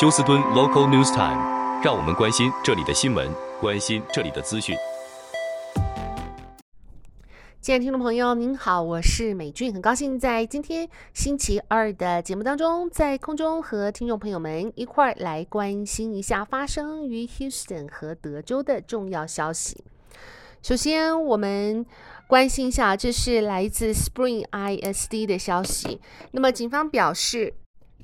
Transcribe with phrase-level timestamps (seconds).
[0.00, 3.28] 休斯敦 Local News Time，让我们关心这里的新闻，
[3.60, 4.76] 关心这里的资讯。
[7.60, 19.82] 亲爱的听众朋友，您好，我是美俊，很高兴在今天星期二的节目当中，在空中和听众朋友们一块儿来关心一下发生于 Houston 和德州的重要消息。
[20.62, 21.84] 首先，我们
[22.28, 26.00] 关心一下，这是来自 Spring ISD 的消息。
[26.30, 27.54] 那么，警方表示，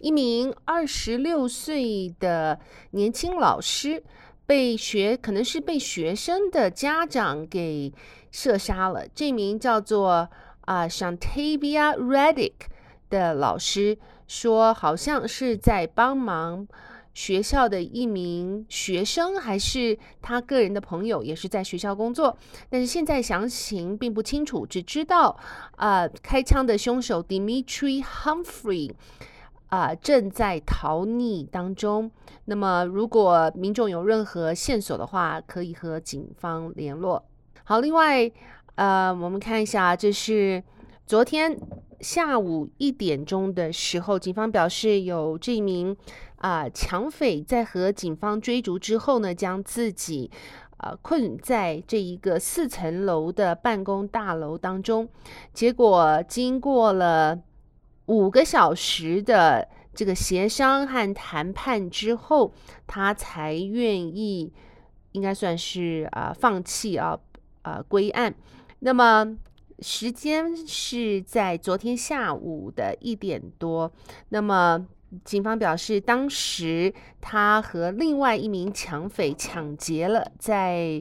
[0.04, 4.04] 一名二十六岁的年轻老师
[4.44, 7.90] 被学，可能是被学生的家长给
[8.30, 9.08] 射杀了。
[9.14, 10.28] 这名叫做
[10.66, 12.52] 啊 Shantavia Reddick
[13.08, 13.96] 的老师
[14.28, 16.68] 说，好像是在帮忙。
[17.14, 22.36] 学校的一名学生，还是他个人的朋友，也是在学校工作，
[22.68, 25.38] 但是现在详情并不清楚，只知道，
[25.76, 28.90] 呃，开枪的凶手 Dimitri Humphrey，
[29.68, 32.10] 啊、正在逃匿当中。
[32.44, 37.24] 那么，如果民众有任何线索的话，可以和警方联络。
[37.64, 38.30] 好，另外，
[38.74, 40.62] 呃，我们看一下，这是
[41.06, 41.58] 昨天
[42.00, 45.96] 下午一点钟的时候，警方表示有这名。
[46.38, 46.68] 啊！
[46.68, 50.30] 抢匪在和警方追逐之后呢，将自己
[50.76, 55.08] 啊困在这一个四层楼的办公大楼当中。
[55.54, 57.40] 结果经过了
[58.06, 62.52] 五个小时的这个协商和谈判之后，
[62.86, 64.52] 他才愿意，
[65.12, 67.18] 应该算是啊放弃啊
[67.62, 68.34] 啊归案。
[68.80, 69.36] 那么
[69.80, 73.92] 时间是在昨天下午的一点多。
[74.28, 74.86] 那么。
[75.24, 81.00] 警方表示，当时他和另外一名抢匪抢劫了在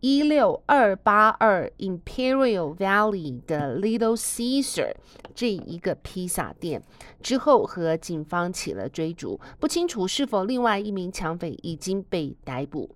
[0.00, 4.94] 一六二八二 Imperial Valley 的 Little Caesar
[5.34, 6.82] 这一个披萨店，
[7.20, 12.90] 之后和警方起了追逐，不清楚是否另外一名抢匪已经被逮捕。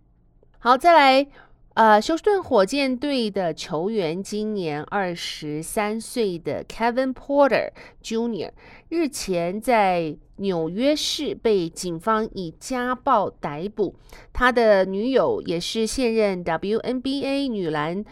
[0.58, 1.26] 好，再来。
[1.74, 7.70] 呃，休斯顿火箭队的球员今年二十三岁的 Kevin Porter
[8.02, 8.50] Jr.
[8.90, 13.94] 日前在纽约市被警方以家暴逮捕，
[14.32, 18.04] 他的女友也是现任 WNBA 女篮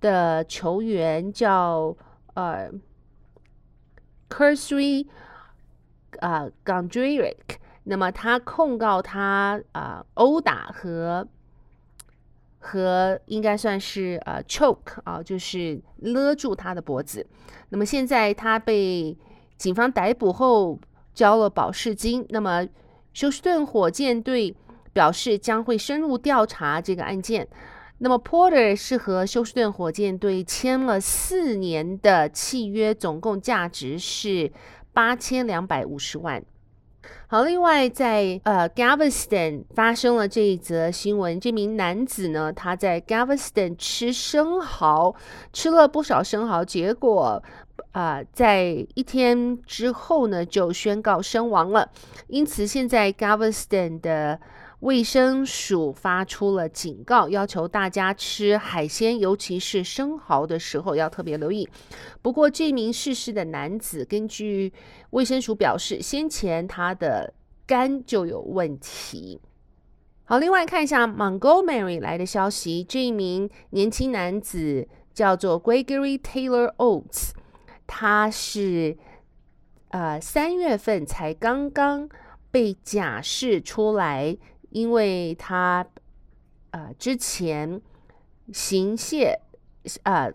[0.00, 1.96] 的球员，叫
[2.34, 2.70] 呃
[4.28, 5.06] Kersey
[6.20, 7.56] 啊 Gondrezick。
[7.84, 11.26] 那么他控告他啊、殴打和。
[12.66, 17.26] 和应该算是呃 choke 啊，就是勒住他的脖子。
[17.68, 19.14] 那么现在他被
[19.58, 20.78] 警方逮捕后
[21.14, 22.26] 交了保释金。
[22.30, 22.66] 那么
[23.12, 24.54] 休斯顿火箭队
[24.92, 27.46] 表示将会深入调查这个案件。
[27.98, 34.52] 那么 Porter 是和休斯顿火箭队签了四年的契约，总共价值是
[34.92, 36.44] 八千两百五十万。
[37.26, 41.38] 好，另外在呃 Galveston 发生了这一则新闻。
[41.38, 45.14] 这名男子呢，他在 Galveston 吃生蚝，
[45.52, 47.42] 吃了不少生蚝，结果
[47.94, 51.88] 啊、在一天之后呢，就宣告身亡了。
[52.26, 54.40] 因此，现在 Gaveston 的
[54.80, 61.68] 卫生署发出了警告，要求大家吃海鲜，尤其是生蚝的时候要特别留意。
[62.20, 64.72] 不过，这名逝世的男子根据
[65.10, 67.32] 卫生署表示，先前他的
[67.64, 69.40] 肝就有问题。
[70.24, 77.30] 好，另外看一下 Montgomery 来的消息，这一名年轻男子叫做 Gregory Taylor Oates，
[77.86, 78.96] 他是
[79.88, 82.08] 呃三月份才刚刚
[82.50, 84.36] 被假释出来。
[84.70, 85.86] 因为他，
[86.72, 87.80] 呃，之前
[88.52, 89.40] 行窃，
[90.02, 90.32] 呃，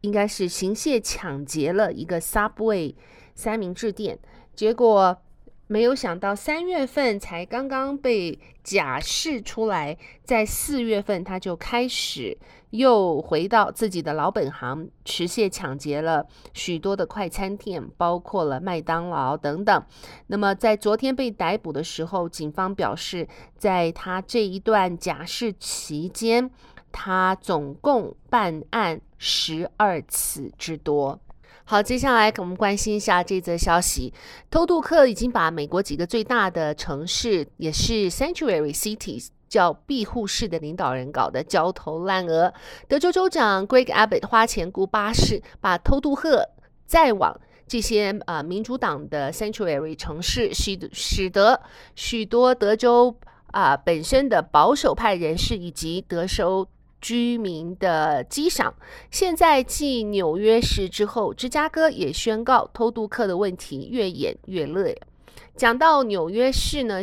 [0.00, 2.96] 应该是行窃抢劫了一个 Subway
[3.36, 4.18] 三明治店，
[4.56, 5.22] 结果。
[5.68, 12.38] 没有想到三月份才刚刚被假释出来，在四月份他就开始
[12.70, 16.24] 又回到自己的老本行，持械抢劫了
[16.54, 19.84] 许多的快餐店，包括了麦当劳等等。
[20.28, 23.26] 那么在昨天被逮捕的时候，警方表示，
[23.56, 26.48] 在他这一段假释期间，
[26.92, 31.18] 他总共办案十二次之多。
[31.68, 34.14] 好，接下来我们关心一下这则消息。
[34.48, 42.54] 偷渡客已经把美国几个最大的城市，也是 Sanctuary Cities 叫庇护市的领导人搞得焦头烂额。
[42.86, 46.50] 德州州长 Greg Abbott 花钱雇巴士，把偷渡客
[46.86, 47.36] 载往
[47.66, 51.60] 这些啊、呃、民主党的 Sanctuary 城市，使使得
[51.96, 53.16] 许多德州
[53.48, 56.68] 啊、本身的保守派人士以及德州。
[57.00, 58.74] 居民的激赏。
[59.10, 64.96] 现在继纽约市之后，芝加哥也宣告偷渡客的问题越演越烈。
[65.54, 67.00] 讲到纽约市呢，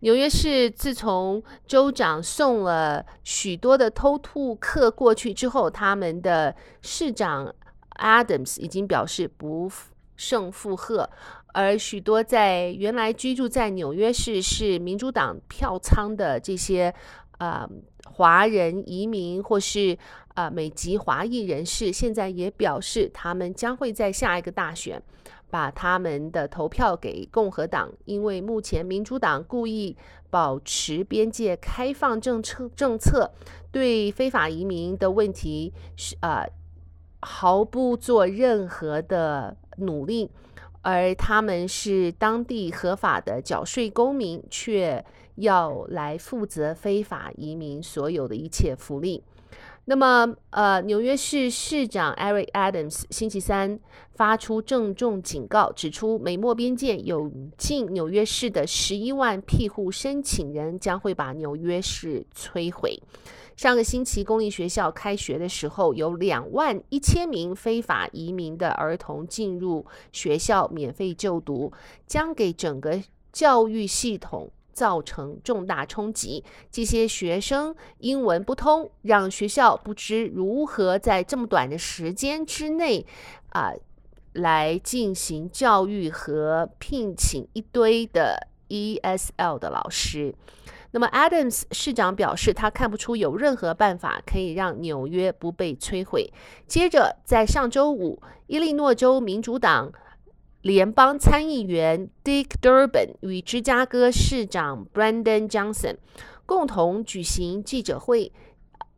[0.00, 7.54] 纽约市自从州长送了许多的偷渡客过去之后，他们的市长
[7.98, 9.70] Adams 已经表示不
[10.16, 11.08] 胜负荷，
[11.54, 16.92] 而许多在原来居住在纽约市是民主党票仓的这些
[17.38, 17.68] 呃
[18.10, 19.96] 华人移民或是
[20.34, 25.02] 呃美籍华裔人士，现在也表示他们将会在下一个大选。
[25.50, 29.94] 把他们的投票给共和党，因为目前民主党故意
[30.30, 33.30] 保持边界开放政策，政策
[33.70, 36.48] 对非法移民的问题是呃
[37.20, 40.30] 毫不做任何的努力，
[40.82, 45.04] 而他们是当地合法的缴税公民，却
[45.36, 49.22] 要来负责非法移民所有的一切福利。
[49.86, 53.80] 那么，呃，纽约市市长 Eric Adams 星期三
[54.12, 63.02] 发出郑重警告，指出美墨边界有进纽约市的十一万庇护申请人将会把纽约市摧毁。
[63.56, 71.72] 上个星期公立学校开学的时候，有两万一千名非法移民的儿童进入学校免费就读，
[72.06, 73.02] 将给整个
[73.32, 74.48] 教育系统。
[74.72, 76.42] 造成重大冲击。
[76.70, 83.06] 这些学生英文不通，让学校不知如何在这么短的时间之内
[83.50, 83.72] 啊、
[84.32, 90.34] 来进行教育和聘请一堆的 ESL 的老师。
[90.94, 96.30] 那么，Adams 市长表示，他看不出有任何办法可以让纽约不被摧毁。
[96.66, 99.92] 接着，在上周五，伊利诺州民主党。
[100.62, 105.96] 联邦参议员 Dick Durbin 与芝加哥市长 Brandon Johnson
[106.46, 108.32] 共同举行记者会。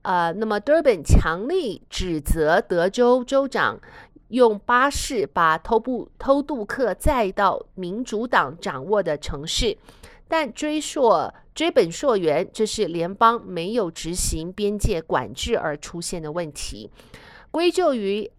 [0.03, 3.81] 呃，那么 Durbin 强力指责德州州长
[4.29, 9.79] 用巴士把偷渡偷渡客载到民主党掌握的城市，
[10.29, 16.91] 但追溯追本溯源，这是联邦没有执行边界管制而出现的问题，
[17.51, 18.31] 归咎于。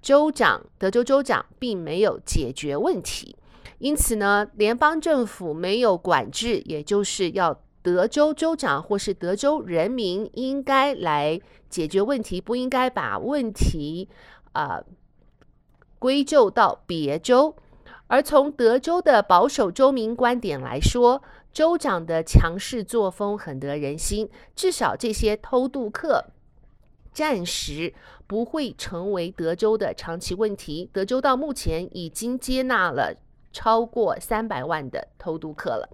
[0.00, 3.36] 州长，德州州长并没有解决问题，
[3.78, 14.08] 因此呢，联邦政府没有管制，也就是要德州州长或是德州人民应该来解决问题，不应该把问题
[14.52, 14.84] 啊、呃、
[15.98, 17.54] 归咎到别州。
[18.06, 21.22] 而从德州的保守州民观点来说，
[21.52, 26.24] 州长的强势作风很得人心，至少这些偷渡客。
[27.18, 27.92] 暂时
[28.28, 30.88] 不会成为德州的长期问题。
[30.92, 33.12] 德州到目前已经接纳了
[33.52, 35.90] 超过三百万的偷渡客了。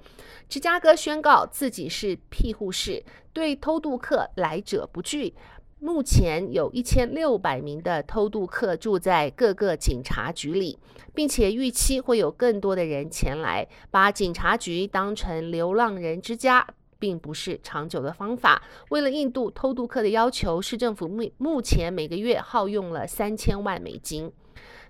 [0.50, 5.32] 芝加哥宣告自己是庇护市，对偷渡客来者不拒。
[5.79, 10.79] 目前有一千六百名的偷渡客住在各个警察局里，
[11.15, 16.67] 并且预期会有更多的人前来，把警察局当成流浪人之家。
[17.04, 18.62] 并不是长久的方法。
[18.88, 24.32] 为了印度偷渡客的要求，市政府目目前每个月耗用了三千万美金。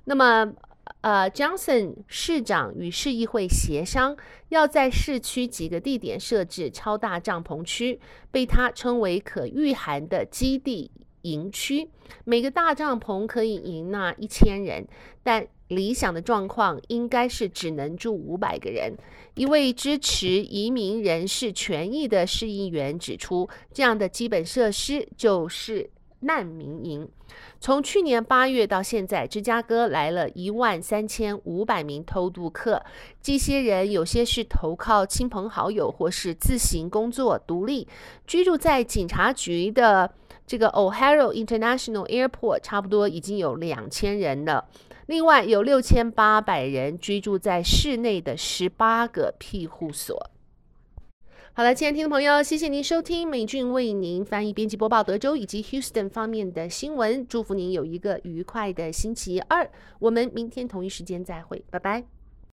[0.05, 0.55] 那么，
[1.01, 4.17] 呃，Johnson 市长与市议会协商，
[4.51, 7.99] 要在市区几个地点设置超大帐篷区，
[8.31, 11.91] 被他称为可御寒的基地营区。
[12.23, 14.87] 每个大帐篷可以容纳一千人，
[15.25, 18.95] 但理想的状况应该是只能住五百个人。
[19.35, 25.91] 一位支持移民人士权益的市议员指出，这样的基本设施就是
[26.21, 27.09] 难民营。
[27.61, 32.81] 从去年八月到现在，芝加哥来了一万三千五百名偷渡客。
[33.21, 37.89] 这些人有些是投靠亲朋好友，或是自行工作独立，
[38.27, 40.13] 居住在警察局的
[40.47, 44.69] 这个 O'Hare International Airport，差不多已经有两千人了。
[45.07, 50.31] 另外有六千八百人居住在室内的十八个庇护所。
[51.53, 57.25] 好了，亲爱的听众朋友，谢谢您收听美俊为您翻译、编辑、播报德州以及 Houston 方面的新闻。
[57.29, 59.71] 祝福您有一个愉快的星期二。
[60.01, 62.14] 我们明天同一时间再会，拜拜。